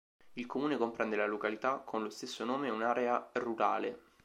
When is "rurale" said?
3.33-3.99